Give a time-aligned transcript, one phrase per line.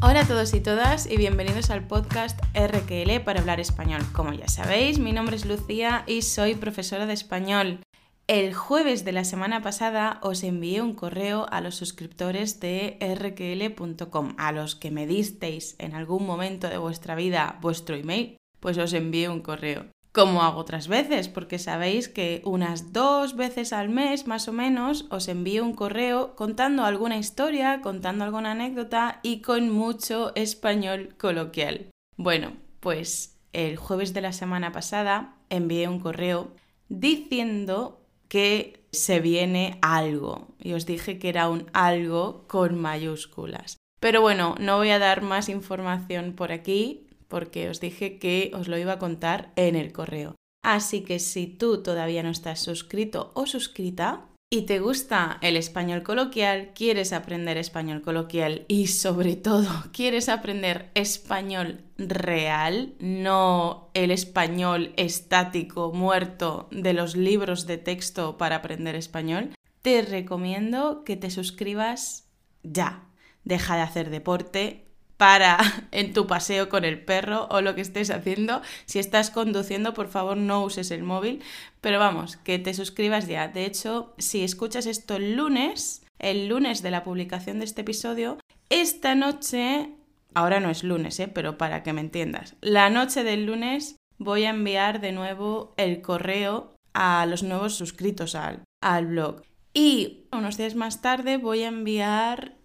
[0.00, 4.00] Hola a todos y todas y bienvenidos al podcast RQL para hablar español.
[4.12, 7.80] Como ya sabéis, mi nombre es Lucía y soy profesora de español.
[8.28, 14.36] El jueves de la semana pasada os envié un correo a los suscriptores de rql.com,
[14.38, 18.92] a los que me disteis en algún momento de vuestra vida vuestro email, pues os
[18.92, 19.86] envié un correo.
[20.12, 25.06] Como hago otras veces, porque sabéis que unas dos veces al mes más o menos
[25.10, 31.90] os envío un correo contando alguna historia, contando alguna anécdota y con mucho español coloquial.
[32.16, 36.52] Bueno, pues el jueves de la semana pasada envié un correo
[36.88, 40.48] diciendo que se viene algo.
[40.58, 43.76] Y os dije que era un algo con mayúsculas.
[44.00, 48.68] Pero bueno, no voy a dar más información por aquí porque os dije que os
[48.68, 50.34] lo iba a contar en el correo.
[50.62, 56.02] Así que si tú todavía no estás suscrito o suscrita, y te gusta el español
[56.02, 64.94] coloquial, quieres aprender español coloquial y sobre todo quieres aprender español real, no el español
[64.96, 69.50] estático, muerto de los libros de texto para aprender español,
[69.82, 72.26] te recomiendo que te suscribas
[72.62, 73.04] ya.
[73.44, 74.87] Deja de hacer deporte,
[75.18, 75.58] para
[75.90, 78.62] en tu paseo con el perro o lo que estés haciendo.
[78.86, 81.42] Si estás conduciendo, por favor no uses el móvil,
[81.82, 83.48] pero vamos, que te suscribas ya.
[83.48, 88.38] De hecho, si escuchas esto el lunes, el lunes de la publicación de este episodio,
[88.70, 89.90] esta noche,
[90.34, 91.28] ahora no es lunes, ¿eh?
[91.28, 96.00] pero para que me entiendas, la noche del lunes voy a enviar de nuevo el
[96.00, 99.42] correo a los nuevos suscritos al, al blog.
[99.74, 102.56] Y unos días más tarde voy a enviar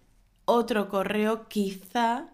[0.46, 2.33] otro correo quizá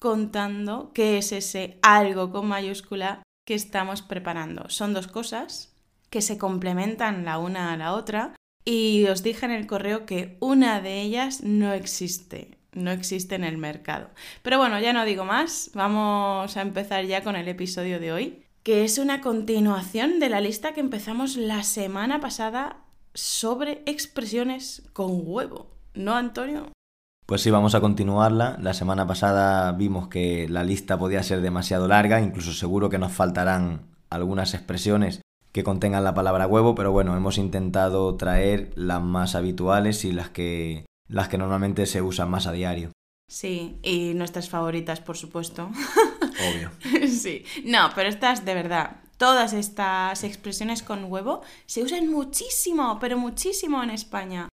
[0.00, 4.68] contando qué es ese algo con mayúscula que estamos preparando.
[4.68, 5.76] Son dos cosas
[6.08, 8.34] que se complementan la una a la otra
[8.64, 13.44] y os dije en el correo que una de ellas no existe, no existe en
[13.44, 14.10] el mercado.
[14.42, 18.42] Pero bueno, ya no digo más, vamos a empezar ya con el episodio de hoy,
[18.62, 22.78] que es una continuación de la lista que empezamos la semana pasada
[23.14, 25.70] sobre expresiones con huevo.
[25.94, 26.70] ¿No, Antonio?
[27.30, 28.58] Pues sí, vamos a continuarla.
[28.60, 33.12] La semana pasada vimos que la lista podía ser demasiado larga, incluso seguro que nos
[33.12, 35.20] faltarán algunas expresiones
[35.52, 40.30] que contengan la palabra huevo, pero bueno, hemos intentado traer las más habituales y las
[40.30, 42.90] que, las que normalmente se usan más a diario.
[43.28, 45.70] Sí, y nuestras favoritas, por supuesto.
[46.50, 46.72] Obvio.
[47.08, 53.16] sí, no, pero estas de verdad, todas estas expresiones con huevo se usan muchísimo, pero
[53.16, 54.49] muchísimo en España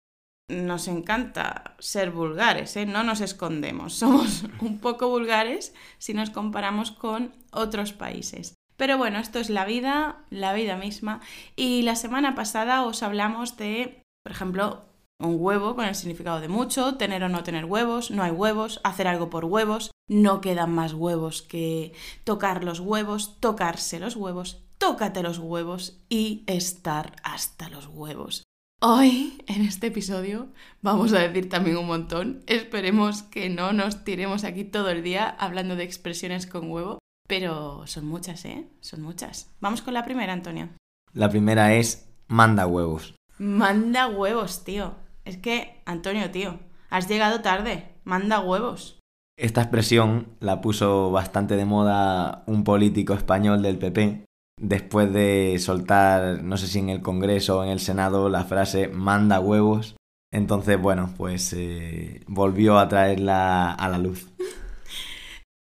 [0.49, 2.85] nos encanta ser vulgares, ¿eh?
[2.85, 8.55] no nos escondemos, somos un poco vulgares si nos comparamos con otros países.
[8.75, 11.21] Pero bueno, esto es la vida, la vida misma.
[11.55, 14.85] Y la semana pasada os hablamos de, por ejemplo,
[15.19, 18.81] un huevo con el significado de mucho, tener o no tener huevos, no hay huevos,
[18.83, 21.93] hacer algo por huevos, no quedan más huevos que
[22.23, 28.43] tocar los huevos, tocarse los huevos, tócate los huevos y estar hasta los huevos.
[28.85, 30.49] Hoy, en este episodio,
[30.81, 32.43] vamos a decir también un montón.
[32.47, 37.87] Esperemos que no nos tiremos aquí todo el día hablando de expresiones con huevo, pero
[37.87, 38.67] son muchas, ¿eh?
[38.81, 39.49] Son muchas.
[39.61, 40.67] Vamos con la primera, Antonio.
[41.13, 43.15] La primera es manda huevos.
[43.37, 44.95] Manda huevos, tío.
[45.23, 47.87] Es que, Antonio, tío, has llegado tarde.
[48.03, 48.99] Manda huevos.
[49.39, 54.25] Esta expresión la puso bastante de moda un político español del PP
[54.59, 58.87] después de soltar, no sé si en el Congreso o en el Senado, la frase
[58.87, 59.95] manda huevos.
[60.31, 64.33] Entonces, bueno, pues eh, volvió a traerla a la luz.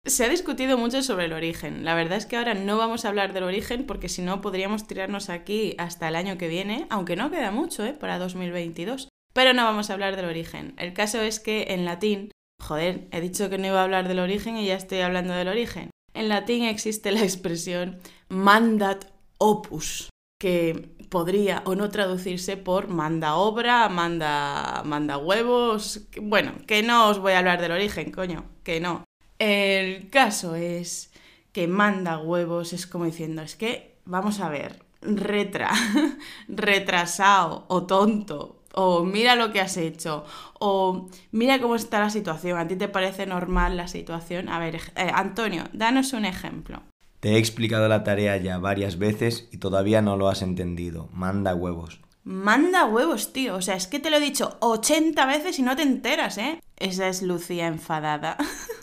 [0.05, 1.85] Se ha discutido mucho sobre el origen.
[1.85, 4.87] La verdad es que ahora no vamos a hablar del origen porque si no podríamos
[4.89, 7.93] tirarnos aquí hasta el año que viene, aunque no queda mucho ¿eh?
[7.93, 9.09] para 2022.
[9.33, 10.75] Pero no vamos a hablar del origen.
[10.77, 14.19] El caso es que en latín, joder, he dicho que no iba a hablar del
[14.19, 15.91] origen y ya estoy hablando del origen.
[16.15, 19.07] En latín existe la expresión mandat
[19.39, 26.09] opus, que podría o no traducirse por manda obra, manda, manda huevos.
[26.21, 29.05] Bueno, que no os voy a hablar del origen, coño, que no.
[29.39, 31.13] El caso es
[31.53, 35.71] que manda huevos es como diciendo, es que, vamos a ver, retra,
[36.49, 40.25] retrasado o tonto o mira lo que has hecho,
[40.59, 44.49] o mira cómo está la situación, ¿a ti te parece normal la situación?
[44.49, 46.83] A ver, eh, Antonio, danos un ejemplo.
[47.21, 51.09] Te he explicado la tarea ya varias veces y todavía no lo has entendido.
[51.13, 52.01] Manda huevos.
[52.25, 53.55] Manda huevos, tío.
[53.55, 56.61] O sea, es que te lo he dicho 80 veces y no te enteras, ¿eh?
[56.77, 58.37] Esa es Lucía enfadada.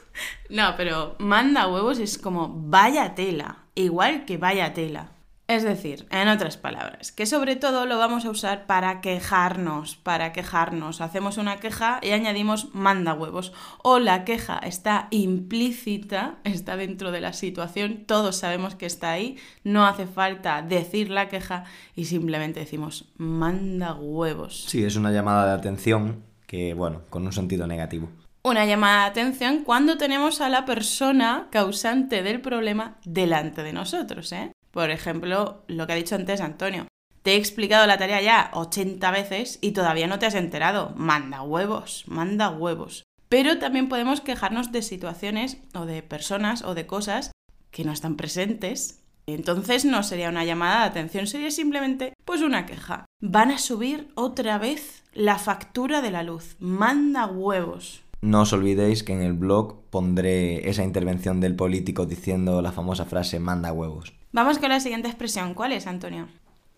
[0.50, 3.66] no, pero manda huevos es como vaya tela.
[3.76, 5.12] Igual que vaya tela.
[5.50, 10.32] Es decir, en otras palabras, que sobre todo lo vamos a usar para quejarnos, para
[10.32, 11.02] quejarnos.
[11.02, 13.52] Hacemos una queja y añadimos manda huevos.
[13.82, 19.38] O la queja está implícita, está dentro de la situación, todos sabemos que está ahí,
[19.64, 21.64] no hace falta decir la queja
[21.96, 24.66] y simplemente decimos manda huevos.
[24.68, 28.08] Sí, es una llamada de atención que, bueno, con un sentido negativo.
[28.44, 34.32] Una llamada de atención cuando tenemos a la persona causante del problema delante de nosotros,
[34.32, 34.52] ¿eh?
[34.72, 36.88] Por ejemplo, lo que ha dicho antes Antonio.
[37.24, 40.94] Te he explicado la tarea ya 80 veces y todavía no te has enterado.
[40.96, 43.04] Manda huevos, manda huevos.
[43.28, 47.32] Pero también podemos quejarnos de situaciones o de personas o de cosas
[47.72, 49.04] que no están presentes.
[49.28, 53.06] Entonces no sería una llamada de atención, sería simplemente pues una queja.
[53.22, 56.56] Van a subir otra vez la factura de la luz.
[56.60, 58.02] Manda huevos.
[58.22, 63.06] No os olvidéis que en el blog pondré esa intervención del político diciendo la famosa
[63.06, 64.14] frase manda huevos.
[64.32, 65.56] Vamos con la siguiente expresión.
[65.56, 66.28] ¿Cuál es, Antonio?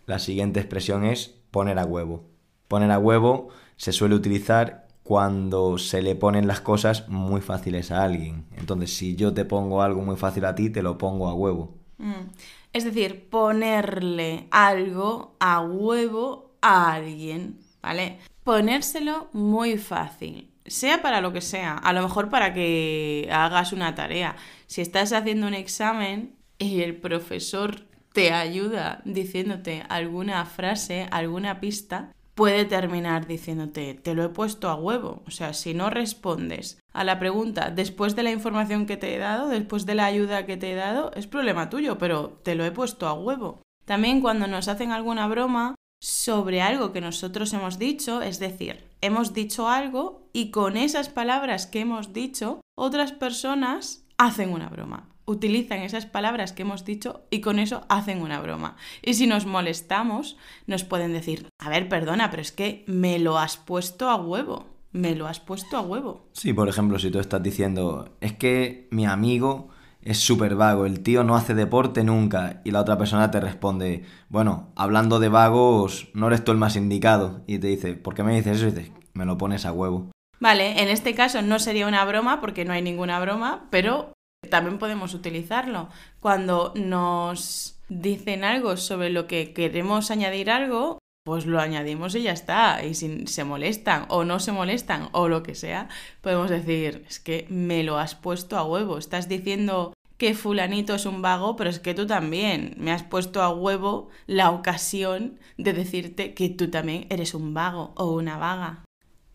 [0.05, 2.23] La siguiente expresión es poner a huevo.
[2.67, 8.03] Poner a huevo se suele utilizar cuando se le ponen las cosas muy fáciles a
[8.03, 8.45] alguien.
[8.55, 11.75] Entonces, si yo te pongo algo muy fácil a ti, te lo pongo a huevo.
[11.97, 12.29] Mm.
[12.71, 18.19] Es decir, ponerle algo a huevo a alguien, ¿vale?
[18.43, 23.95] Ponérselo muy fácil sea para lo que sea, a lo mejor para que hagas una
[23.95, 24.35] tarea.
[24.67, 32.13] Si estás haciendo un examen y el profesor te ayuda diciéndote alguna frase, alguna pista,
[32.35, 35.23] puede terminar diciéndote, te lo he puesto a huevo.
[35.25, 39.17] O sea, si no respondes a la pregunta después de la información que te he
[39.17, 42.63] dado, después de la ayuda que te he dado, es problema tuyo, pero te lo
[42.63, 43.61] he puesto a huevo.
[43.85, 49.33] También cuando nos hacen alguna broma sobre algo que nosotros hemos dicho, es decir, hemos
[49.33, 55.79] dicho algo y con esas palabras que hemos dicho, otras personas hacen una broma utilizan
[55.79, 58.75] esas palabras que hemos dicho y con eso hacen una broma.
[59.01, 60.37] Y si nos molestamos,
[60.67, 64.67] nos pueden decir, a ver, perdona, pero es que me lo has puesto a huevo.
[64.91, 66.27] Me lo has puesto a huevo.
[66.33, 69.69] Sí, por ejemplo, si tú estás diciendo, es que mi amigo
[70.01, 74.03] es súper vago, el tío no hace deporte nunca y la otra persona te responde,
[74.29, 77.41] bueno, hablando de vagos, no eres tú el más indicado.
[77.47, 78.67] Y te dice, ¿por qué me dices eso?
[78.67, 80.11] Y dices, me lo pones a huevo.
[80.39, 84.11] Vale, en este caso no sería una broma porque no hay ninguna broma, pero
[84.49, 85.89] también podemos utilizarlo.
[86.19, 92.31] Cuando nos dicen algo sobre lo que queremos añadir algo, pues lo añadimos y ya
[92.31, 92.83] está.
[92.83, 95.89] Y si se molestan o no se molestan o lo que sea,
[96.21, 98.97] podemos decir, es que me lo has puesto a huevo.
[98.97, 103.41] Estás diciendo que fulanito es un vago, pero es que tú también me has puesto
[103.41, 108.83] a huevo la ocasión de decirte que tú también eres un vago o una vaga.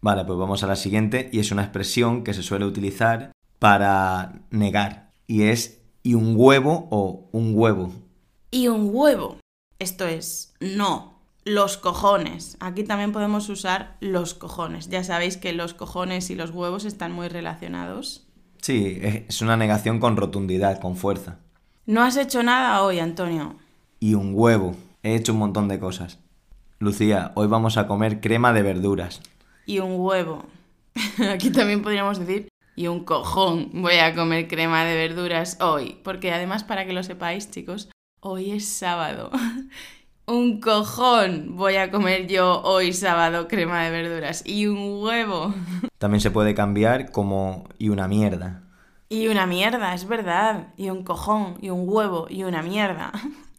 [0.01, 4.41] Vale, pues vamos a la siguiente y es una expresión que se suele utilizar para
[4.51, 7.93] negar y es y un huevo o un huevo.
[8.51, 9.39] Y un huevo.
[9.79, 12.57] Esto es no, los cojones.
[12.61, 14.89] Aquí también podemos usar los cojones.
[14.89, 18.27] Ya sabéis que los cojones y los huevos están muy relacionados.
[18.63, 21.39] Sí, es una negación con rotundidad, con fuerza.
[21.87, 23.57] No has hecho nada hoy, Antonio.
[24.01, 24.77] Y un huevo.
[25.03, 26.19] He hecho un montón de cosas.
[26.79, 29.23] Lucía, hoy vamos a comer crema de verduras.
[29.67, 30.45] Y un huevo.
[31.33, 35.99] Aquí también podríamos decir y un cojón voy a comer crema de verduras hoy.
[36.05, 37.89] Porque además, para que lo sepáis, chicos,
[38.21, 39.31] hoy es sábado.
[40.27, 44.43] un cojón voy a comer yo hoy sábado crema de verduras.
[44.47, 45.55] Y un huevo.
[45.99, 48.63] También se puede cambiar como y una mierda.
[49.09, 50.75] Y una mierda, es verdad.
[50.77, 53.11] Y un cojón, y un huevo, y una mierda.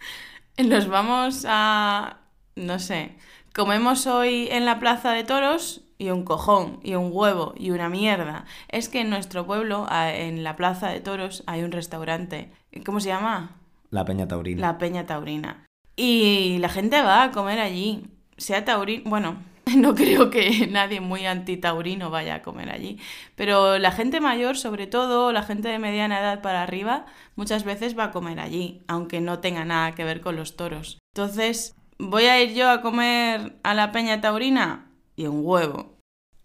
[0.64, 2.20] Nos vamos a...
[2.56, 3.16] no sé.
[3.56, 7.90] Comemos hoy en la plaza de toros y un cojón y un huevo y una
[7.90, 8.46] mierda.
[8.70, 12.52] Es que en nuestro pueblo, en la Plaza de Toros, hay un restaurante.
[12.86, 13.56] ¿Cómo se llama?
[13.90, 14.62] La Peña Taurina.
[14.62, 15.66] La Peña Taurina.
[15.96, 18.06] Y la gente va a comer allí.
[18.38, 19.38] Sea taurino, bueno,
[19.76, 23.00] no creo que nadie muy antitaurino vaya a comer allí,
[23.36, 27.98] pero la gente mayor, sobre todo la gente de mediana edad para arriba, muchas veces
[27.98, 31.00] va a comer allí, aunque no tenga nada que ver con los toros.
[31.16, 34.87] Entonces, ¿voy a ir yo a comer a la Peña Taurina?
[35.18, 35.98] Y un huevo.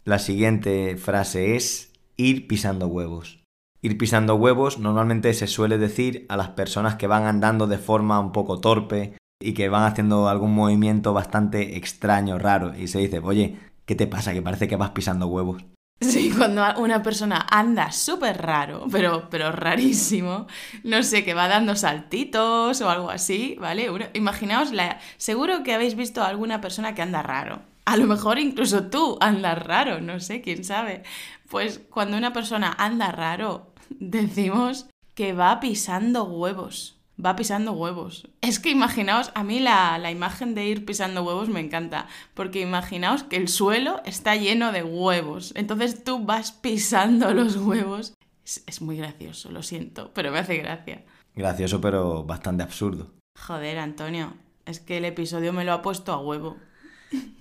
[0.05, 3.45] La siguiente frase es ir pisando huevos.
[3.83, 8.19] Ir pisando huevos normalmente se suele decir a las personas que van andando de forma
[8.19, 13.19] un poco torpe y que van haciendo algún movimiento bastante extraño, raro, y se dice,
[13.19, 14.33] oye, ¿qué te pasa?
[14.33, 15.64] Que parece que vas pisando huevos.
[16.02, 20.49] Sí, cuando una persona anda súper raro, pero, pero rarísimo,
[20.83, 23.88] no sé, que va dando saltitos o algo así, ¿vale?
[24.12, 28.39] imaginaos, la, seguro que habéis visto a alguna persona que anda raro, a lo mejor
[28.39, 31.03] incluso tú andas raro, no sé, quién sabe.
[31.49, 36.99] Pues cuando una persona anda raro, decimos que va pisando huevos.
[37.25, 38.29] va pisando huevos.
[38.41, 42.61] Es que imaginaos, a mí la, la, imagen de ir pisando huevos me encanta, porque
[42.61, 48.15] imaginaos que el suelo está lleno de huevos, entonces tú vas pisando los huevos.
[48.45, 51.05] Es, es muy gracioso, lo siento, pero me hace gracia.
[51.35, 53.12] Gracioso, pero bastante absurdo.
[53.39, 54.35] Joder, Antonio,
[54.67, 56.57] es que el episodio me lo ha puesto a huevo.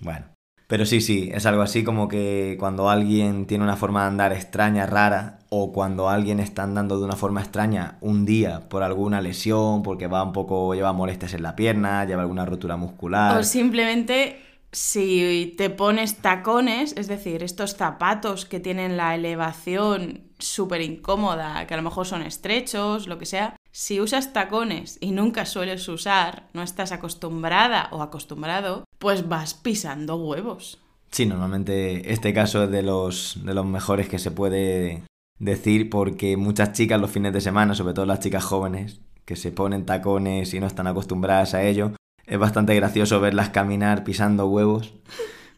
[0.00, 0.26] Bueno,
[0.66, 4.32] pero sí, sí, es algo así como que cuando alguien tiene una forma de andar
[4.32, 9.20] extraña, rara, o cuando alguien está andando de una forma extraña un día por alguna
[9.20, 13.36] lesión, porque va un poco, lleva molestias en la pierna, lleva alguna rotura muscular.
[13.36, 14.40] O simplemente
[14.72, 21.74] si te pones tacones, es decir, estos zapatos que tienen la elevación súper incómoda, que
[21.74, 26.48] a lo mejor son estrechos, lo que sea, si usas tacones y nunca sueles usar,
[26.54, 30.80] no estás acostumbrada o acostumbrado, pues vas pisando huevos.
[31.10, 35.02] Sí, normalmente este caso es de los, de los mejores que se puede
[35.38, 39.52] decir porque muchas chicas los fines de semana, sobre todo las chicas jóvenes, que se
[39.52, 41.92] ponen tacones y no están acostumbradas a ello,
[42.32, 44.94] es bastante gracioso verlas caminar pisando huevos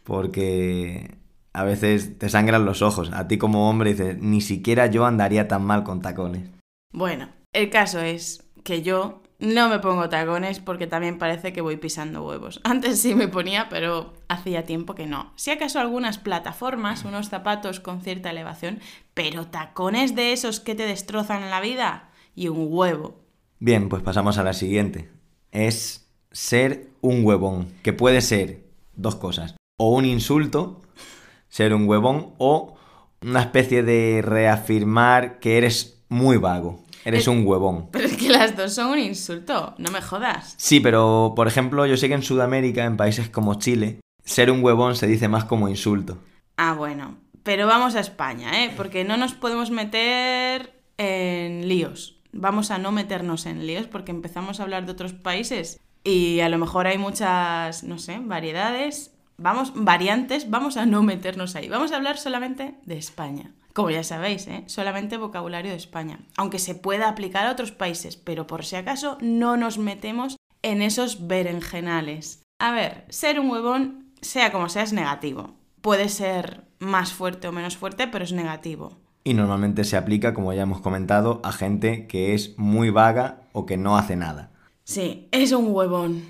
[0.02, 1.18] porque
[1.52, 3.12] a veces te sangran los ojos.
[3.12, 6.50] A ti como hombre dices, ni siquiera yo andaría tan mal con tacones.
[6.92, 11.76] Bueno, el caso es que yo no me pongo tacones porque también parece que voy
[11.76, 12.60] pisando huevos.
[12.64, 15.32] Antes sí me ponía, pero hacía tiempo que no.
[15.36, 18.80] Si acaso algunas plataformas, unos zapatos con cierta elevación,
[19.14, 23.20] pero tacones de esos que te destrozan la vida y un huevo.
[23.60, 25.08] Bien, pues pasamos a la siguiente.
[25.52, 26.03] Es
[26.34, 28.64] ser un huevón, que puede ser
[28.96, 29.54] dos cosas.
[29.78, 30.82] O un insulto,
[31.48, 32.76] ser un huevón, o
[33.22, 36.82] una especie de reafirmar que eres muy vago.
[37.04, 37.88] Eres un huevón.
[37.92, 40.54] Pero es que las dos son un insulto, no me jodas.
[40.56, 44.64] Sí, pero por ejemplo, yo sé que en Sudamérica, en países como Chile, ser un
[44.64, 46.18] huevón se dice más como insulto.
[46.56, 47.18] Ah, bueno.
[47.42, 48.72] Pero vamos a España, ¿eh?
[48.74, 52.22] Porque no nos podemos meter en líos.
[52.32, 56.48] Vamos a no meternos en líos porque empezamos a hablar de otros países y a
[56.48, 59.12] lo mejor hay muchas, no sé, variedades.
[59.38, 61.68] Vamos, variantes, vamos a no meternos ahí.
[61.68, 63.52] Vamos a hablar solamente de España.
[63.72, 64.62] Como ya sabéis, ¿eh?
[64.66, 69.18] solamente vocabulario de España, aunque se pueda aplicar a otros países, pero por si acaso
[69.20, 72.42] no nos metemos en esos berenjenales.
[72.60, 75.56] A ver, ser un huevón, sea como sea, es negativo.
[75.80, 78.96] Puede ser más fuerte o menos fuerte, pero es negativo.
[79.24, 83.66] Y normalmente se aplica, como ya hemos comentado, a gente que es muy vaga o
[83.66, 84.52] que no hace nada.
[84.84, 86.22] Sí, es un huevón.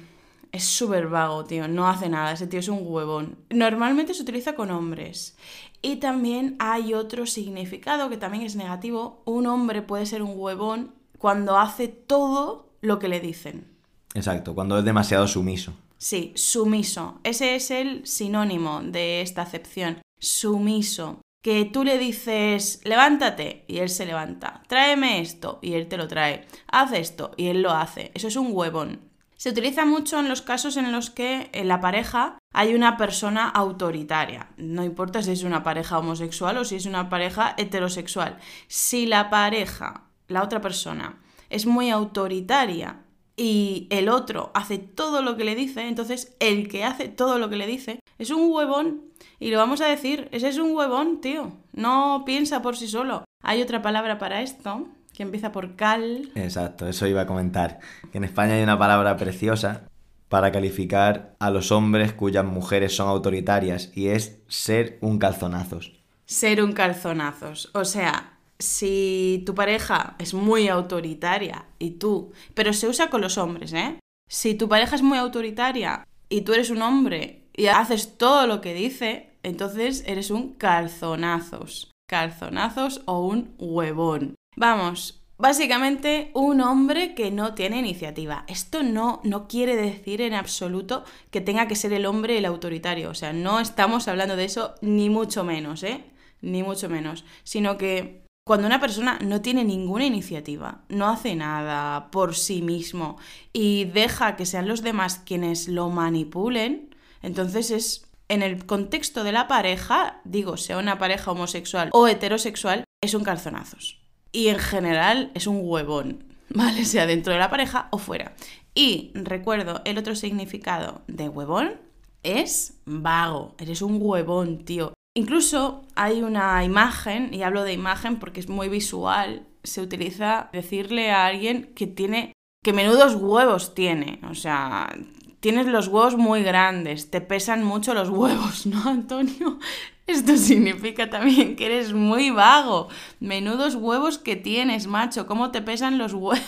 [0.52, 1.66] Es súper vago, tío.
[1.66, 2.32] No hace nada.
[2.32, 3.36] Ese tío es un huevón.
[3.50, 5.36] Normalmente se utiliza con hombres.
[5.82, 9.20] Y también hay otro significado que también es negativo.
[9.24, 13.66] Un hombre puede ser un huevón cuando hace todo lo que le dicen.
[14.14, 15.74] Exacto, cuando es demasiado sumiso.
[15.98, 17.18] Sí, sumiso.
[17.24, 19.98] Ese es el sinónimo de esta acepción.
[20.20, 21.20] Sumiso.
[21.44, 24.62] Que tú le dices, levántate, y él se levanta.
[24.66, 26.46] Tráeme esto, y él te lo trae.
[26.68, 28.12] Haz esto, y él lo hace.
[28.14, 29.02] Eso es un huevón.
[29.36, 33.46] Se utiliza mucho en los casos en los que en la pareja hay una persona
[33.46, 34.48] autoritaria.
[34.56, 38.38] No importa si es una pareja homosexual o si es una pareja heterosexual.
[38.66, 41.20] Si la pareja, la otra persona,
[41.50, 43.03] es muy autoritaria
[43.36, 47.48] y el otro hace todo lo que le dice, entonces el que hace todo lo
[47.50, 49.02] que le dice es un huevón.
[49.40, 51.52] Y lo vamos a decir, ese es un huevón, tío.
[51.72, 53.24] No piensa por sí solo.
[53.42, 56.30] Hay otra palabra para esto, que empieza por cal.
[56.34, 57.80] Exacto, eso iba a comentar.
[58.12, 59.88] Que en España hay una palabra preciosa
[60.28, 65.92] para calificar a los hombres cuyas mujeres son autoritarias y es ser un calzonazos.
[66.26, 67.70] Ser un calzonazos.
[67.74, 73.38] O sea, si tu pareja es muy autoritaria y tú, pero se usa con los
[73.38, 73.98] hombres, ¿eh?
[74.28, 78.60] Si tu pareja es muy autoritaria y tú eres un hombre y haces todo lo
[78.60, 81.90] que dice, entonces eres un calzonazos.
[82.08, 84.34] Calzonazos o un huevón.
[84.56, 88.44] Vamos, Básicamente, un hombre que no tiene iniciativa.
[88.46, 93.10] Esto no, no quiere decir en absoluto que tenga que ser el hombre el autoritario.
[93.10, 96.04] O sea, no estamos hablando de eso ni mucho menos, ¿eh?
[96.40, 97.24] Ni mucho menos.
[97.42, 103.16] Sino que cuando una persona no tiene ninguna iniciativa, no hace nada por sí mismo
[103.52, 109.32] y deja que sean los demás quienes lo manipulen, entonces es en el contexto de
[109.32, 115.30] la pareja, digo, sea una pareja homosexual o heterosexual, es un calzonazos y en general
[115.34, 116.84] es un huevón, ¿vale?
[116.84, 118.34] Sea dentro de la pareja o fuera.
[118.74, 121.80] Y recuerdo, el otro significado de huevón
[122.22, 124.93] es vago, eres un huevón, tío.
[125.16, 131.12] Incluso hay una imagen, y hablo de imagen porque es muy visual, se utiliza decirle
[131.12, 132.32] a alguien que tiene,
[132.64, 134.92] que menudos huevos tiene, o sea,
[135.38, 139.58] tienes los huevos muy grandes, te pesan mucho los huevos, ¿no, Antonio?
[140.06, 142.88] Esto significa también que eres muy vago.
[143.20, 145.26] Menudos huevos que tienes, macho.
[145.26, 146.40] ¿Cómo te pesan los huevos?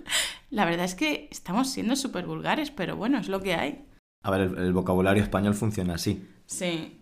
[0.50, 3.84] La verdad es que estamos siendo súper vulgares, pero bueno, es lo que hay.
[4.22, 6.26] A ver, el, el vocabulario español funciona así.
[6.46, 7.00] Sí.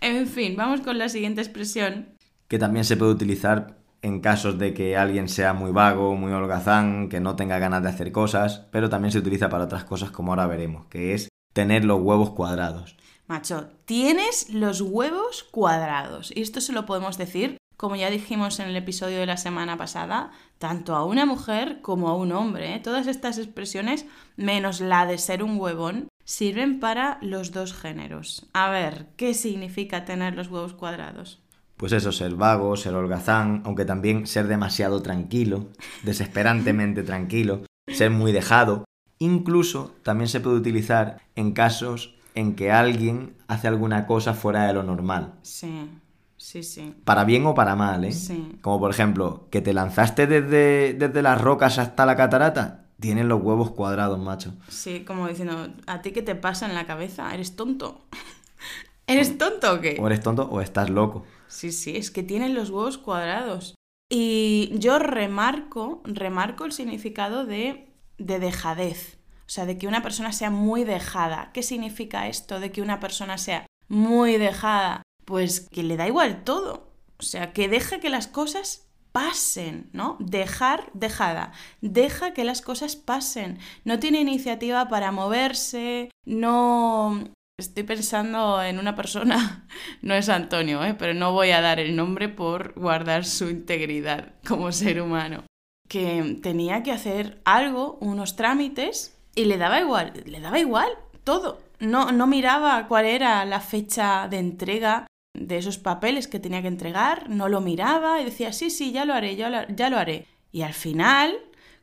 [0.00, 2.08] En fin, vamos con la siguiente expresión.
[2.48, 7.08] Que también se puede utilizar en casos de que alguien sea muy vago, muy holgazán,
[7.08, 10.32] que no tenga ganas de hacer cosas, pero también se utiliza para otras cosas como
[10.32, 12.96] ahora veremos, que es tener los huevos cuadrados.
[13.26, 16.32] Macho, tienes los huevos cuadrados.
[16.34, 19.76] Y esto se lo podemos decir, como ya dijimos en el episodio de la semana
[19.76, 22.74] pasada, tanto a una mujer como a un hombre.
[22.74, 22.80] ¿eh?
[22.80, 24.06] Todas estas expresiones,
[24.36, 28.46] menos la de ser un huevón, sirven para los dos géneros.
[28.52, 31.42] A ver, ¿qué significa tener los huevos cuadrados?
[31.76, 35.68] Pues eso, ser vago, ser holgazán, aunque también ser demasiado tranquilo,
[36.02, 38.84] desesperantemente tranquilo, ser muy dejado.
[39.18, 44.74] Incluso también se puede utilizar en casos en que alguien hace alguna cosa fuera de
[44.74, 45.34] lo normal.
[45.42, 45.88] Sí,
[46.36, 46.94] sí, sí.
[47.04, 48.12] Para bien o para mal, ¿eh?
[48.12, 48.58] Sí.
[48.62, 52.86] Como por ejemplo, que te lanzaste desde, desde las rocas hasta la catarata.
[52.98, 54.54] Tienen los huevos cuadrados, macho.
[54.68, 57.32] Sí, como diciendo, ¿a ti qué te pasa en la cabeza?
[57.34, 58.06] ¿Eres tonto?
[59.06, 59.98] ¿Eres tonto o qué?
[60.00, 61.24] O eres tonto o estás loco.
[61.48, 63.74] Sí, sí, es que tienen los huevos cuadrados.
[64.10, 69.18] Y yo remarco, remarco el significado de, de dejadez.
[69.40, 71.50] O sea, de que una persona sea muy dejada.
[71.52, 75.02] ¿Qué significa esto de que una persona sea muy dejada?
[75.26, 76.90] Pues que le da igual todo.
[77.18, 80.16] O sea, que deja que las cosas pasen, ¿no?
[80.20, 81.52] Dejar, dejada.
[81.80, 83.58] Deja que las cosas pasen.
[83.84, 87.24] No tiene iniciativa para moverse, no...
[87.58, 89.66] Estoy pensando en una persona,
[90.02, 90.94] no es Antonio, ¿eh?
[90.98, 95.44] pero no voy a dar el nombre por guardar su integridad como ser humano.
[95.88, 100.90] Que tenía que hacer algo, unos trámites, y le daba igual, le daba igual
[101.24, 101.62] todo.
[101.78, 105.06] No, no miraba cuál era la fecha de entrega
[105.38, 109.04] de esos papeles que tenía que entregar, no lo miraba y decía, sí, sí, ya
[109.04, 110.26] lo haré, ya lo, ya lo haré.
[110.52, 111.36] Y al final,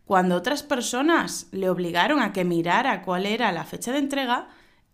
[0.05, 4.47] cuando otras personas le obligaron a que mirara cuál era la fecha de entrega,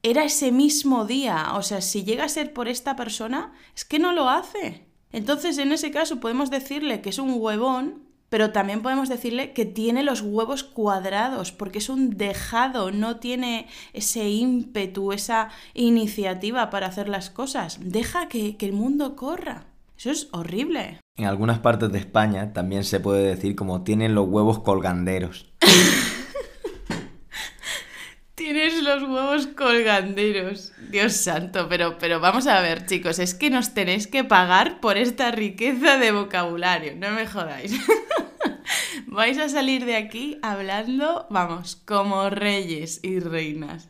[0.04, 1.54] era ese mismo día.
[1.56, 4.86] O sea, si llega a ser por esta persona, es que no lo hace.
[5.12, 9.65] Entonces, en ese caso, podemos decirle que es un huevón, pero también podemos decirle que
[9.65, 16.87] tiene los huevos cuadrados, porque es un dejado, no tiene ese ímpetu, esa iniciativa para
[16.87, 17.79] hacer las cosas.
[17.81, 19.65] Deja que, que el mundo corra.
[19.98, 21.00] Eso es horrible.
[21.18, 25.51] En algunas partes de España también se puede decir como tienen los huevos colganderos.
[28.35, 30.72] Tienes los huevos colganderos.
[30.90, 34.98] Dios santo, pero, pero vamos a ver, chicos, es que nos tenéis que pagar por
[34.98, 37.74] esta riqueza de vocabulario, no me jodáis.
[39.08, 43.90] Vais a salir de aquí hablando, vamos, como reyes y reinas.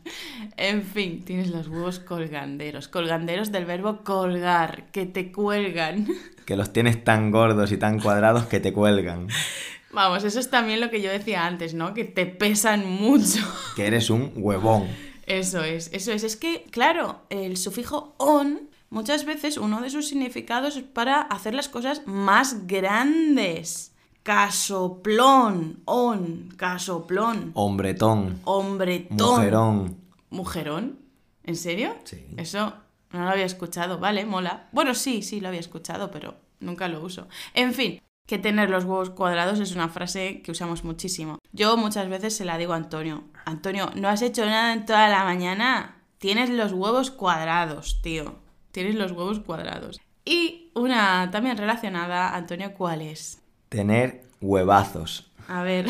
[0.56, 2.88] En fin, tienes los huevos colganderos.
[2.88, 6.08] Colganderos del verbo colgar, que te cuelgan.
[6.46, 9.28] Que los tienes tan gordos y tan cuadrados que te cuelgan.
[9.92, 11.94] Vamos, eso es también lo que yo decía antes, ¿no?
[11.94, 13.40] Que te pesan mucho.
[13.76, 14.88] Que eres un huevón.
[15.26, 16.22] Eso es, eso es.
[16.24, 21.54] Es que, claro, el sufijo on muchas veces uno de sus significados es para hacer
[21.54, 23.92] las cosas más grandes.
[24.22, 28.40] Casoplón, on, casoplón, Hombretón.
[28.44, 29.16] hombretón.
[29.18, 29.96] Mujerón.
[30.30, 30.98] ¿Mujerón?
[31.44, 31.96] ¿En serio?
[32.04, 32.24] Sí.
[32.36, 32.74] Eso
[33.12, 34.68] no lo había escuchado, vale, mola.
[34.72, 37.28] Bueno, sí, sí, lo había escuchado, pero nunca lo uso.
[37.54, 38.00] En fin,
[38.30, 41.40] que tener los huevos cuadrados es una frase que usamos muchísimo.
[41.50, 43.24] Yo muchas veces se la digo a Antonio.
[43.44, 45.96] Antonio, ¿no has hecho nada en toda la mañana?
[46.18, 48.36] Tienes los huevos cuadrados, tío.
[48.70, 50.00] Tienes los huevos cuadrados.
[50.24, 53.42] Y una también relacionada, Antonio, ¿cuál es?
[53.68, 55.28] Tener huevazos.
[55.48, 55.88] A ver.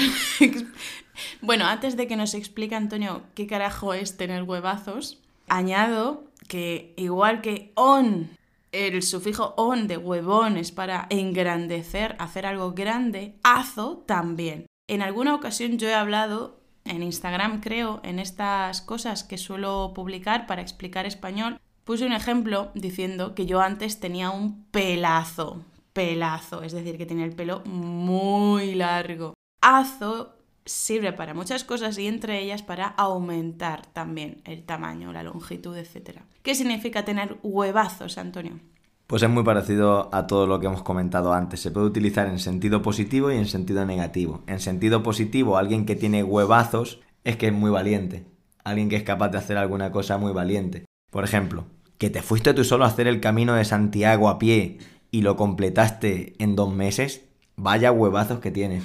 [1.42, 7.42] bueno, antes de que nos explique Antonio qué carajo es tener huevazos, añado que igual
[7.42, 8.30] que on,
[8.72, 14.66] el sufijo on de huevón es para engrandecer, hacer algo grande, azo también.
[14.88, 20.46] En alguna ocasión yo he hablado en Instagram, creo, en estas cosas que suelo publicar
[20.46, 26.72] para explicar español, puse un ejemplo diciendo que yo antes tenía un pelazo, pelazo, es
[26.72, 29.34] decir, que tenía el pelo muy largo.
[29.60, 35.76] Azo sirve para muchas cosas y entre ellas para aumentar también el tamaño, la longitud,
[35.76, 36.20] etc.
[36.42, 38.60] ¿Qué significa tener huevazos, Antonio?
[39.06, 41.60] Pues es muy parecido a todo lo que hemos comentado antes.
[41.60, 44.44] Se puede utilizar en sentido positivo y en sentido negativo.
[44.46, 48.24] En sentido positivo, alguien que tiene huevazos es que es muy valiente.
[48.62, 50.84] Alguien que es capaz de hacer alguna cosa muy valiente.
[51.10, 51.64] Por ejemplo,
[51.98, 54.78] que te fuiste tú solo a hacer el camino de Santiago a pie
[55.10, 57.22] y lo completaste en dos meses.
[57.56, 58.84] Vaya huevazos que tienes.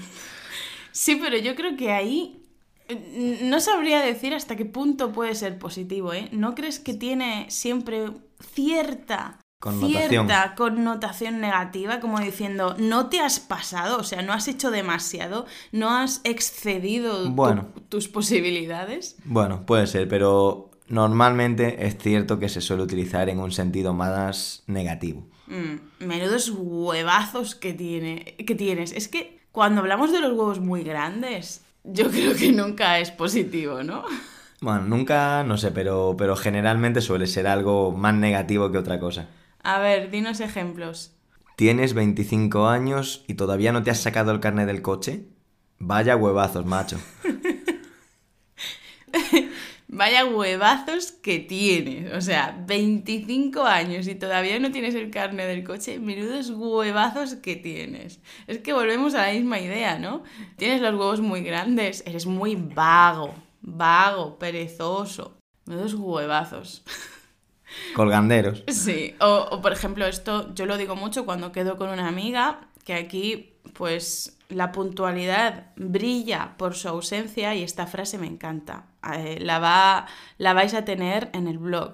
[0.95, 2.41] Sí, pero yo creo que ahí
[2.87, 6.29] eh, no sabría decir hasta qué punto puede ser positivo, ¿eh?
[6.31, 10.09] ¿No crees que tiene siempre cierta Connotación.
[10.27, 15.45] cierta connotación negativa, como diciendo, no te has pasado, o sea, no has hecho demasiado,
[15.71, 19.15] no has excedido tu- tus posibilidades.
[19.25, 24.63] Bueno, puede ser, pero normalmente es cierto que se suele utilizar en un sentido más
[24.67, 25.27] negativo.
[25.47, 28.91] Mm, menudos huevazos que, tiene, que tienes.
[28.91, 33.83] Es que cuando hablamos de los huevos muy grandes, yo creo que nunca es positivo,
[33.83, 34.03] ¿no?
[34.59, 39.29] Bueno, nunca, no sé, pero, pero generalmente suele ser algo más negativo que otra cosa.
[39.63, 41.13] A ver, dinos ejemplos.
[41.55, 45.23] ¿Tienes 25 años y todavía no te has sacado el carnet del coche?
[45.79, 46.99] Vaya huevazos, macho.
[49.95, 52.13] Vaya huevazos que tienes.
[52.13, 55.99] O sea, 25 años y todavía no tienes el carnet del coche.
[55.99, 58.19] Menudos huevazos que tienes.
[58.47, 60.23] Es que volvemos a la misma idea, ¿no?
[60.57, 62.03] Tienes los huevos muy grandes.
[62.05, 63.33] Eres muy vago.
[63.61, 65.37] Vago, perezoso.
[65.65, 66.83] Menudos huevazos.
[67.95, 68.63] Colganderos.
[68.67, 72.67] Sí, o, o, por ejemplo, esto yo lo digo mucho cuando quedo con una amiga,
[72.83, 78.87] que aquí pues la puntualidad brilla por su ausencia y esta frase me encanta.
[79.13, 81.93] Eh, la, va, la vais a tener en el blog.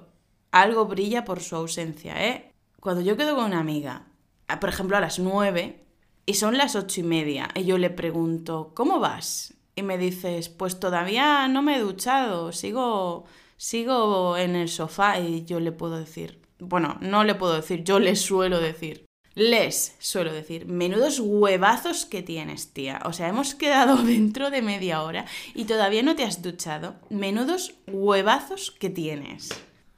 [0.51, 2.51] Algo brilla por su ausencia, ¿eh?
[2.79, 4.07] Cuando yo quedo con una amiga,
[4.47, 5.85] a- por ejemplo a las 9
[6.25, 9.53] y son las ocho y media, y yo le pregunto, ¿cómo vas?
[9.75, 13.25] Y me dices, pues todavía no me he duchado, sigo,
[13.57, 17.99] sigo en el sofá y yo le puedo decir, bueno, no le puedo decir, yo
[17.99, 19.05] le suelo decir,
[19.41, 23.01] les suelo decir, menudos huevazos que tienes, tía.
[23.05, 25.25] O sea, hemos quedado dentro de media hora
[25.55, 26.95] y todavía no te has duchado.
[27.09, 29.49] Menudos huevazos que tienes.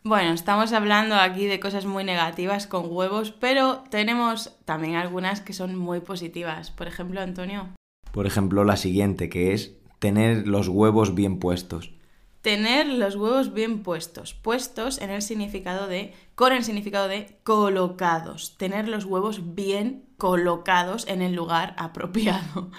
[0.06, 5.54] Bueno, estamos hablando aquí de cosas muy negativas con huevos, pero tenemos también algunas que
[5.54, 6.72] son muy positivas.
[6.72, 7.70] Por ejemplo, Antonio,
[8.12, 11.94] Por ejemplo, la siguiente, que es tener los huevos bien puestos.
[12.44, 14.36] Tener los huevos bien puestos.
[14.36, 18.58] Puestos en el significado de, con el significado de colocados.
[18.58, 22.70] Tener los huevos bien colocados en el lugar apropiado.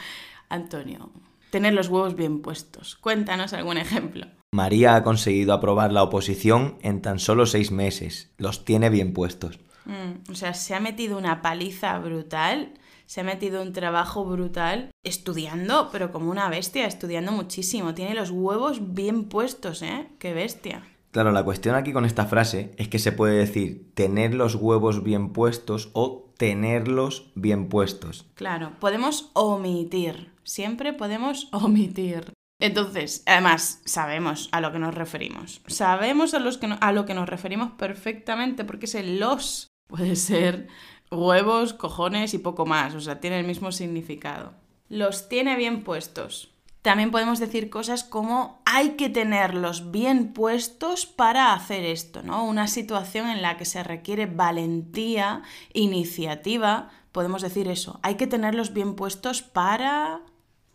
[0.49, 1.11] Antonio,
[1.51, 2.95] tener los huevos bien puestos.
[2.95, 4.27] Cuéntanos algún ejemplo.
[4.53, 8.33] María ha conseguido aprobar la oposición en tan solo seis meses.
[8.37, 9.59] Los tiene bien puestos.
[9.87, 12.75] Mm, o sea, se ha metido una paliza brutal,
[13.07, 17.95] se ha metido un trabajo brutal estudiando, pero como una bestia, estudiando muchísimo.
[17.95, 20.09] Tiene los huevos bien puestos, ¿eh?
[20.19, 20.83] Qué bestia.
[21.13, 25.05] Claro, la cuestión aquí con esta frase es que se puede decir tener los huevos
[25.05, 28.27] bien puestos o tenerlos bien puestos.
[28.35, 30.33] Claro, podemos omitir.
[30.43, 32.33] Siempre podemos omitir.
[32.61, 35.61] Entonces, además, sabemos a lo que nos referimos.
[35.67, 40.17] Sabemos a, los que no- a lo que nos referimos perfectamente porque ese los puede
[40.17, 40.67] ser
[41.11, 42.95] huevos, cojones y poco más.
[42.95, 44.53] O sea, tiene el mismo significado.
[44.89, 46.51] Los tiene bien puestos.
[46.83, 52.45] También podemos decir cosas como hay que tenerlos bien puestos para hacer esto, ¿no?
[52.45, 56.91] Una situación en la que se requiere valentía, iniciativa.
[57.11, 57.99] Podemos decir eso.
[58.03, 60.21] Hay que tenerlos bien puestos para...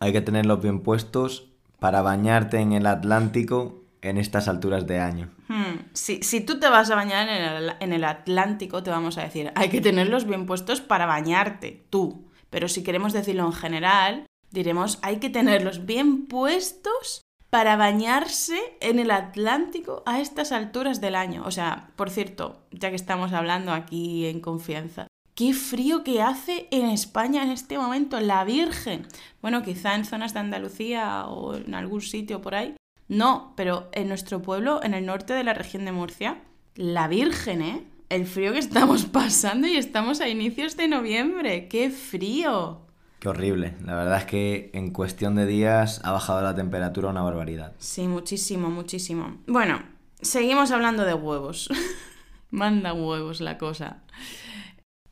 [0.00, 5.30] Hay que tenerlos bien puestos para bañarte en el Atlántico en estas alturas de año.
[5.48, 9.18] Hmm, Si, si tú te vas a bañar en el, en el Atlántico, te vamos
[9.18, 12.28] a decir, hay que tenerlos bien puestos para bañarte, tú.
[12.50, 18.98] Pero si queremos decirlo en general, diremos, hay que tenerlos bien puestos para bañarse en
[18.98, 21.42] el Atlántico a estas alturas del año.
[21.44, 26.68] O sea, por cierto, ya que estamos hablando aquí en confianza, qué frío que hace
[26.70, 29.06] en España en este momento, la Virgen.
[29.42, 32.74] Bueno, quizá en zonas de Andalucía o en algún sitio por ahí,
[33.10, 36.42] no, pero en nuestro pueblo, en el norte de la región de Murcia,
[36.76, 37.84] la Virgen, ¿eh?
[38.08, 41.66] El frío que estamos pasando y estamos a inicios de noviembre.
[41.66, 42.82] ¡Qué frío!
[43.18, 43.74] Qué horrible.
[43.84, 47.72] La verdad es que en cuestión de días ha bajado la temperatura una barbaridad.
[47.78, 49.38] Sí, muchísimo, muchísimo.
[49.48, 49.82] Bueno,
[50.20, 51.68] seguimos hablando de huevos.
[52.50, 54.04] Manda huevos la cosa.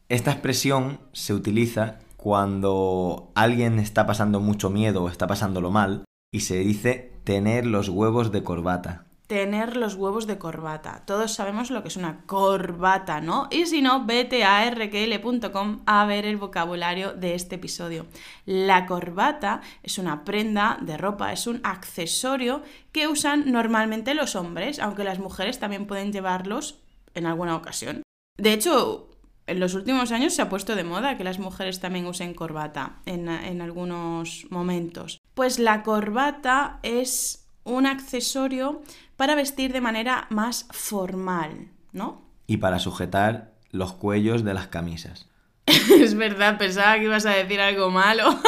[0.08, 6.40] Esta expresión se utiliza cuando alguien está pasando mucho miedo o está pasándolo mal y
[6.40, 9.04] se dice tener los huevos de corbata.
[9.26, 11.02] Tener los huevos de corbata.
[11.04, 13.48] Todos sabemos lo que es una corbata, ¿no?
[13.50, 18.06] Y si no, vete a rql.com a ver el vocabulario de este episodio.
[18.46, 22.62] La corbata es una prenda de ropa, es un accesorio
[22.92, 26.78] que usan normalmente los hombres, aunque las mujeres también pueden llevarlos
[27.12, 28.00] en alguna ocasión.
[28.38, 29.07] De hecho,
[29.48, 33.00] en los últimos años se ha puesto de moda que las mujeres también usen corbata
[33.06, 35.20] en, en algunos momentos.
[35.34, 38.82] Pues la corbata es un accesorio
[39.16, 42.22] para vestir de manera más formal, ¿no?
[42.46, 45.28] Y para sujetar los cuellos de las camisas.
[45.66, 48.38] es verdad, pensaba que ibas a decir algo malo.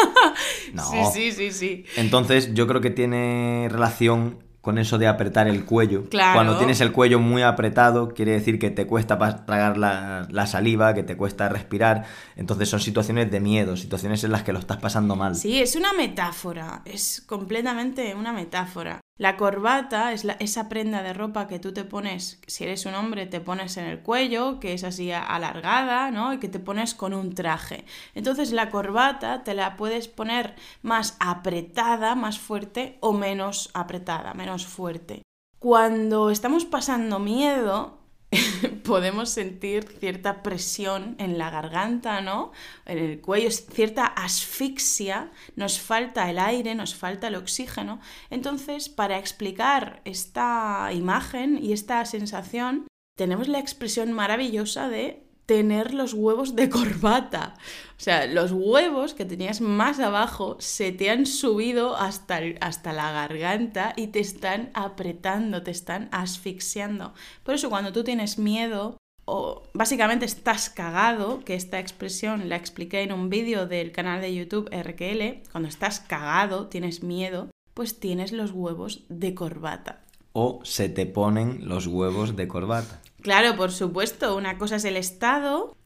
[0.72, 0.90] No.
[0.90, 1.84] Sí, sí, sí, sí.
[1.96, 6.04] Entonces yo creo que tiene relación con eso de apretar el cuello.
[6.10, 6.34] Claro.
[6.34, 10.94] Cuando tienes el cuello muy apretado, quiere decir que te cuesta tragar la, la saliva,
[10.94, 12.04] que te cuesta respirar.
[12.36, 15.34] Entonces son situaciones de miedo, situaciones en las que lo estás pasando mal.
[15.34, 18.99] Sí, es una metáfora, es completamente una metáfora.
[19.20, 23.26] La corbata es esa prenda de ropa que tú te pones, si eres un hombre,
[23.26, 26.32] te pones en el cuello, que es así alargada, ¿no?
[26.32, 27.84] Y que te pones con un traje.
[28.14, 34.64] Entonces la corbata te la puedes poner más apretada, más fuerte o menos apretada, menos
[34.66, 35.20] fuerte.
[35.58, 37.99] Cuando estamos pasando miedo,
[38.84, 42.52] podemos sentir cierta presión en la garganta, ¿no?
[42.86, 48.00] En el cuello, cierta asfixia, nos falta el aire, nos falta el oxígeno.
[48.30, 56.14] Entonces, para explicar esta imagen y esta sensación, tenemos la expresión maravillosa de tener los
[56.14, 57.54] huevos de corbata.
[57.98, 63.10] O sea, los huevos que tenías más abajo se te han subido hasta, hasta la
[63.10, 67.14] garganta y te están apretando, te están asfixiando.
[67.42, 73.02] Por eso cuando tú tienes miedo o básicamente estás cagado, que esta expresión la expliqué
[73.02, 78.30] en un vídeo del canal de YouTube RQL, cuando estás cagado, tienes miedo, pues tienes
[78.30, 80.04] los huevos de corbata.
[80.32, 83.02] O se te ponen los huevos de corbata.
[83.22, 85.76] Claro, por supuesto, una cosa es el estado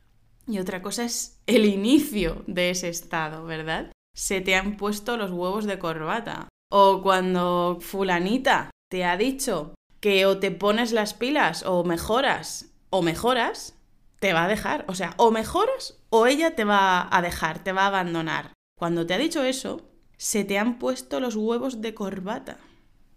[0.46, 3.92] y otra cosa es el inicio de ese estado, ¿verdad?
[4.14, 6.48] Se te han puesto los huevos de corbata.
[6.70, 13.02] O cuando fulanita te ha dicho que o te pones las pilas o mejoras o
[13.02, 13.74] mejoras,
[14.20, 14.84] te va a dejar.
[14.88, 18.52] O sea, o mejoras o ella te va a dejar, te va a abandonar.
[18.78, 19.80] Cuando te ha dicho eso,
[20.16, 22.58] se te han puesto los huevos de corbata.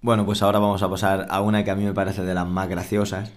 [0.02, 2.48] Bueno, pues ahora vamos a pasar a una que a mí me parece de las
[2.48, 3.32] más graciosas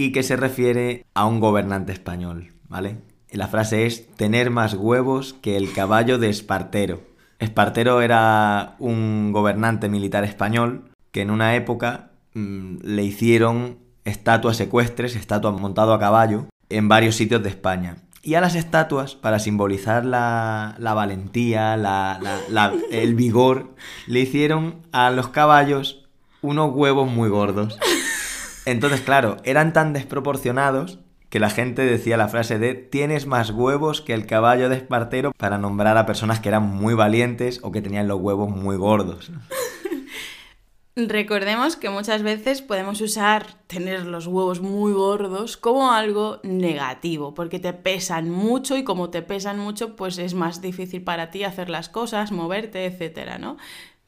[0.00, 2.96] y que se refiere a un gobernante español, ¿vale?
[3.32, 7.02] La frase es tener más huevos que el caballo de Espartero.
[7.38, 15.16] Espartero era un gobernante militar español que en una época mm, le hicieron estatuas ecuestres,
[15.16, 17.98] estatuas montado a caballo, en varios sitios de España.
[18.22, 21.74] Y a las estatuas, para simbolizar la, valentía,
[22.90, 23.74] el vigor,
[24.06, 26.06] le hicieron a los caballos
[26.40, 27.78] unos huevos muy gordos.
[28.70, 34.00] Entonces, claro, eran tan desproporcionados que la gente decía la frase de tienes más huevos
[34.00, 37.82] que el caballo de Espartero para nombrar a personas que eran muy valientes o que
[37.82, 39.32] tenían los huevos muy gordos.
[40.94, 47.58] Recordemos que muchas veces podemos usar tener los huevos muy gordos como algo negativo, porque
[47.58, 51.70] te pesan mucho y como te pesan mucho, pues es más difícil para ti hacer
[51.70, 53.56] las cosas, moverte, etcétera, ¿no?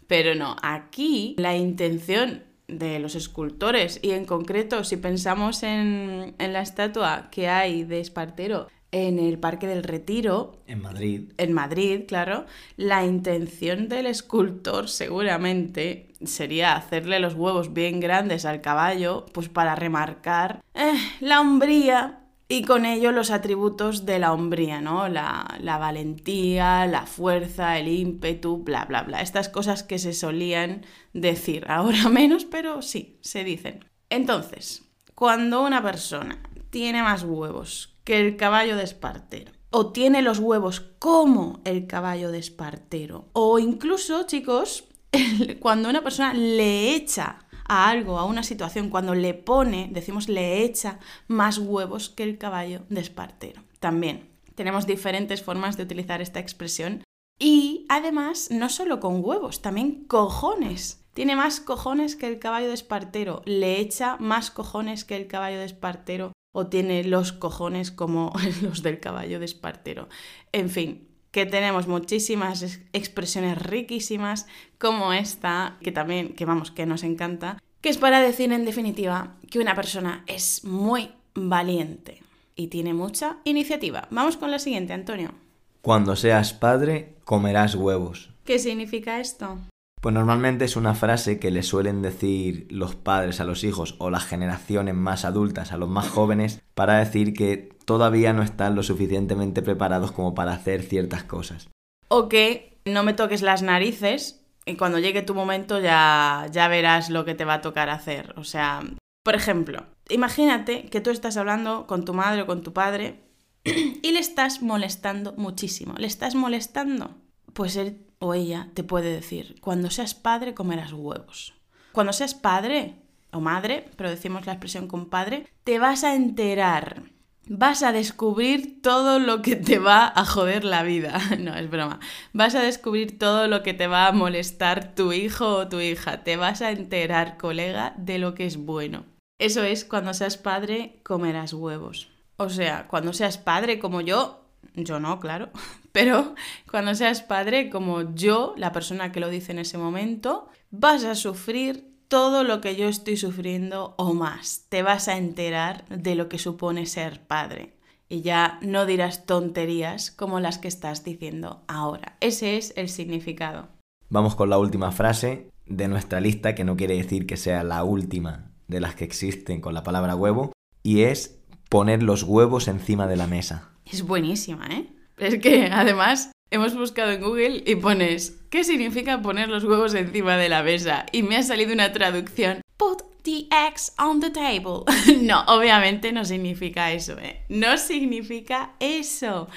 [0.07, 6.53] Pero no, aquí la intención de los escultores y en concreto si pensamos en, en
[6.53, 11.33] la estatua que hay de Espartero en el Parque del Retiro, En Madrid.
[11.39, 12.45] en Madrid, claro,
[12.77, 19.75] la intención del escultor seguramente sería hacerle los huevos bien grandes al caballo, pues para
[19.75, 22.22] remarcar eh, la hombría
[22.53, 25.09] y con ello los atributos de la hombría, ¿no?
[25.09, 29.23] La, la valentía, la fuerza, el ímpetu, bla, bla, bla.
[29.23, 30.85] Estas cosas que se solían
[31.15, 33.87] decir, ahora menos, pero sí, se dicen.
[34.11, 34.83] Entonces,
[35.15, 40.81] cuando una persona tiene más huevos que el caballo de Espartero, o tiene los huevos
[40.99, 44.85] como el caballo de Espartero, o incluso, chicos,
[45.59, 50.63] cuando una persona le echa a algo, a una situación, cuando le pone, decimos le
[50.65, 50.99] echa
[51.29, 53.63] más huevos que el caballo de Espartero.
[53.81, 57.03] También tenemos diferentes formas de utilizar esta expresión
[57.39, 61.05] y además, no solo con huevos, también cojones.
[61.15, 63.43] Tiene más cojones que el caballo de Espartero.
[63.45, 66.33] Le echa más cojones que el caballo de Espartero.
[66.55, 70.09] O tiene los cojones como los del caballo de Espartero.
[70.53, 74.47] En fin, que tenemos muchísimas ex- expresiones riquísimas
[74.79, 79.35] como esta, que también, que vamos, que nos encanta, que es para decir en definitiva
[79.51, 82.23] que una persona es muy valiente
[82.55, 84.07] y tiene mucha iniciativa.
[84.11, 85.33] Vamos con la siguiente, Antonio.
[85.81, 88.31] Cuando seas padre, comerás huevos.
[88.45, 89.59] ¿Qué significa esto?
[90.03, 94.11] Pues normalmente es una frase que le suelen decir los padres a los hijos o
[94.11, 98.83] las generaciones más adultas a los más jóvenes para decir que todavía no están lo
[98.83, 101.69] suficientemente preparados como para hacer ciertas cosas.
[102.09, 107.09] O que no me toques las narices y cuando llegue tu momento ya, ya verás
[107.09, 108.35] lo que te va a tocar hacer.
[108.37, 108.81] O sea,
[109.23, 113.21] por ejemplo, imagínate que tú estás hablando con tu madre o con tu padre
[113.65, 115.95] y le estás molestando muchísimo.
[115.97, 117.15] ¿Le estás molestando?
[117.53, 121.55] Pues él o ella te puede decir, cuando seas padre comerás huevos.
[121.93, 122.95] Cuando seas padre
[123.33, 127.03] o madre, pero decimos la expresión con padre, te vas a enterar
[127.49, 131.19] vas a descubrir todo lo que te va a joder la vida.
[131.39, 131.99] No, es broma.
[132.33, 136.23] Vas a descubrir todo lo que te va a molestar tu hijo o tu hija.
[136.23, 139.05] Te vas a enterar, colega, de lo que es bueno.
[139.39, 142.09] Eso es, cuando seas padre, comerás huevos.
[142.37, 145.51] O sea, cuando seas padre como yo, yo no, claro,
[145.93, 146.35] pero
[146.71, 151.15] cuando seas padre como yo, la persona que lo dice en ese momento, vas a
[151.15, 154.67] sufrir todo lo que yo estoy sufriendo o más.
[154.69, 157.77] Te vas a enterar de lo que supone ser padre.
[158.09, 162.19] Y ya no dirás tonterías como las que estás diciendo ahora.
[162.21, 163.69] Ese es el significado.
[164.11, 167.83] Vamos con la última frase de nuestra lista, que no quiere decir que sea la
[167.85, 170.53] última de las que existen con la palabra huevo,
[170.83, 171.39] y es
[171.71, 173.71] poner los huevos encima de la mesa.
[173.87, 174.93] Es buenísima, ¿eh?
[175.23, 180.37] Es que además hemos buscado en Google y pones ¿qué significa poner los huevos encima
[180.37, 181.07] de la mesa?
[181.13, 182.61] Y me ha salido una traducción.
[182.77, 184.85] Put the eggs on the table.
[185.23, 187.45] no, obviamente no significa eso, ¿eh?
[187.49, 189.49] No significa eso.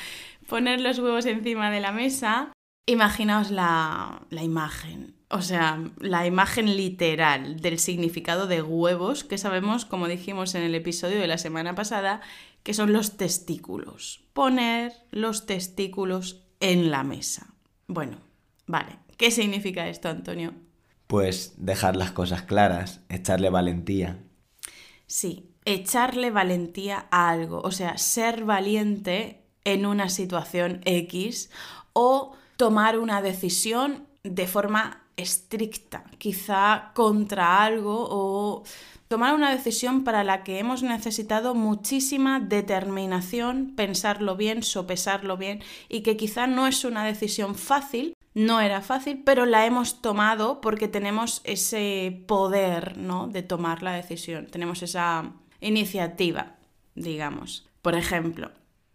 [0.47, 2.53] Poner los huevos encima de la mesa.
[2.85, 5.15] Imaginaos la, la imagen.
[5.29, 10.75] O sea, la imagen literal del significado de huevos que sabemos, como dijimos en el
[10.75, 12.21] episodio de la semana pasada,
[12.65, 14.25] que son los testículos.
[14.33, 17.53] Poner los testículos en la mesa.
[17.85, 18.17] Bueno,
[18.65, 18.97] vale.
[19.17, 20.51] ¿Qué significa esto, Antonio?
[21.05, 24.17] Pues dejar las cosas claras, echarle valentía.
[25.05, 31.51] Sí, echarle valentía a algo, o sea, ser valiente en una situación X
[31.93, 38.63] o tomar una decisión de forma estricta, quizá contra algo o
[39.07, 46.01] tomar una decisión para la que hemos necesitado muchísima determinación, pensarlo bien, sopesarlo bien y
[46.01, 50.87] que quizá no es una decisión fácil, no era fácil, pero la hemos tomado porque
[50.87, 53.27] tenemos ese poder, ¿no?
[53.27, 56.55] de tomar la decisión, tenemos esa iniciativa,
[56.95, 57.67] digamos.
[57.81, 58.51] Por ejemplo,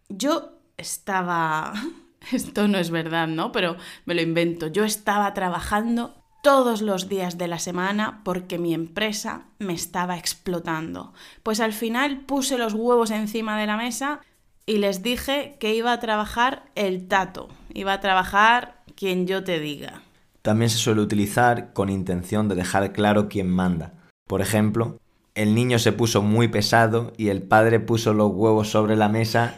[0.09, 1.73] yo estaba
[2.31, 3.51] esto no es verdad, ¿no?
[3.51, 4.67] Pero me lo invento.
[4.67, 11.13] Yo estaba trabajando todos los días de la semana porque mi empresa me estaba explotando.
[11.43, 14.21] Pues al final puse los huevos encima de la mesa
[14.65, 19.59] y les dije que iba a trabajar el tato, iba a trabajar quien yo te
[19.59, 20.01] diga.
[20.41, 23.93] También se suele utilizar con intención de dejar claro quién manda.
[24.27, 24.99] Por ejemplo,
[25.35, 29.55] el niño se puso muy pesado y el padre puso los huevos sobre la mesa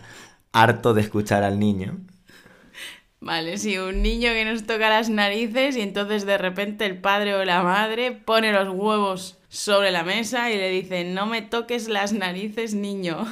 [0.51, 1.97] harto de escuchar al niño.
[3.23, 7.33] Vale, sí, un niño que nos toca las narices y entonces de repente el padre
[7.35, 11.87] o la madre pone los huevos sobre la mesa y le dice, no me toques
[11.87, 13.25] las narices, niño.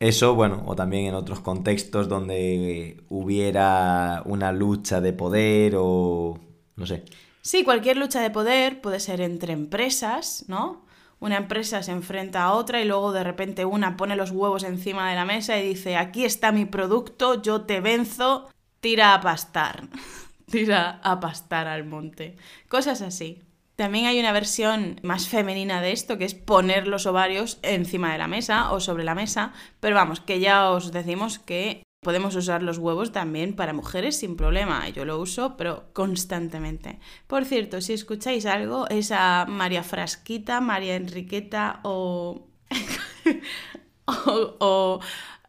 [0.00, 6.38] Eso, bueno, o también en otros contextos donde hubiera una lucha de poder o...
[6.76, 7.04] no sé.
[7.42, 10.86] Sí, cualquier lucha de poder puede ser entre empresas, ¿no?
[11.20, 15.10] Una empresa se enfrenta a otra y luego de repente una pone los huevos encima
[15.10, 18.48] de la mesa y dice, aquí está mi producto, yo te venzo,
[18.80, 19.88] tira a pastar,
[20.50, 22.36] tira a pastar al monte.
[22.68, 23.42] Cosas así.
[23.76, 28.18] También hay una versión más femenina de esto, que es poner los ovarios encima de
[28.18, 32.62] la mesa o sobre la mesa, pero vamos, que ya os decimos que podemos usar
[32.64, 34.88] los huevos también para mujeres sin problema.
[34.88, 36.98] Yo lo uso, pero constantemente.
[37.28, 42.48] Por cierto, si escucháis algo, esa María Frasquita, María Enriqueta o,
[44.06, 45.00] o, o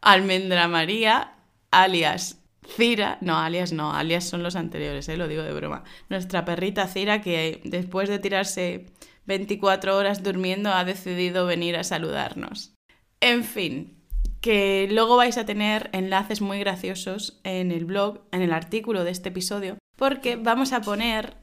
[0.02, 1.34] Almendra María,
[1.72, 2.39] alias
[2.76, 5.16] Cira, no, alias no, alias son los anteriores, ¿eh?
[5.16, 5.82] lo digo de broma.
[6.08, 8.86] Nuestra perrita Cira, que después de tirarse
[9.26, 12.74] 24 horas durmiendo, ha decidido venir a saludarnos.
[13.20, 14.00] En fin,
[14.40, 19.10] que luego vais a tener enlaces muy graciosos en el blog, en el artículo de
[19.10, 21.36] este episodio, porque vamos a poner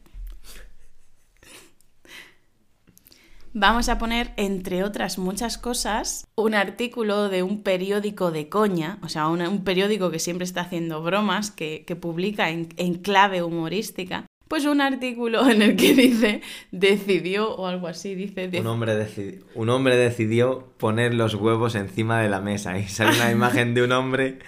[3.60, 9.10] vamos a poner, entre otras muchas cosas, un artículo de un periódico de coña, o
[9.10, 12.66] sea, un, periódico que siempre está haciendo bromas, que, publica en,
[12.96, 14.26] clave humorística.
[14.48, 16.42] Pues un artículo en el que dice,
[16.72, 18.50] decidió, o algo así, dice...
[18.60, 19.08] Un, hombre
[19.56, 23.84] un hombre decidió poner los huevos encima de la mesa y sale una imagen de
[23.84, 24.40] un hombre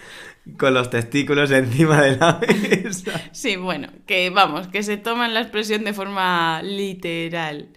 [0.57, 2.39] con los testículos encima de la
[2.71, 3.21] mesa.
[3.31, 7.69] Sí, bueno, que vamos, que se toman la expresión de forma literal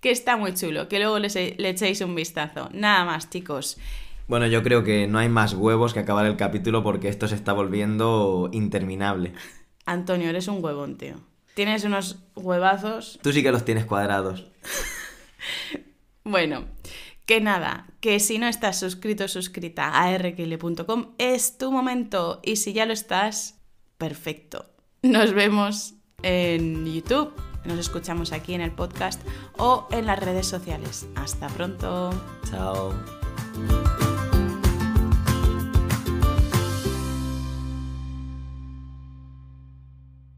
[0.00, 2.68] que está muy chulo, que luego le, le echéis un vistazo.
[2.72, 3.78] Nada más, chicos.
[4.28, 7.34] Bueno, yo creo que no hay más huevos que acabar el capítulo porque esto se
[7.34, 9.32] está volviendo interminable.
[9.86, 11.16] Antonio, eres un huevón, tío.
[11.54, 13.18] Tienes unos huevazos.
[13.22, 14.46] Tú sí que los tienes cuadrados.
[16.24, 16.66] bueno,
[17.24, 22.56] que nada, que si no estás suscrito o suscrita a rkl.com es tu momento y
[22.56, 23.58] si ya lo estás,
[23.96, 24.66] perfecto.
[25.02, 27.32] Nos vemos en YouTube
[27.68, 29.20] nos escuchamos aquí en el podcast
[29.56, 31.06] o en las redes sociales.
[31.14, 32.10] Hasta pronto.
[32.50, 32.92] Chao.